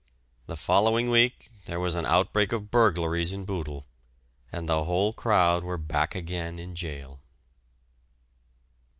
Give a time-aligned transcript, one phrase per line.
[0.47, 3.85] The following week there was an outbreak of burglaries in Bootle,
[4.51, 7.19] and the whole crowd were back again in jail.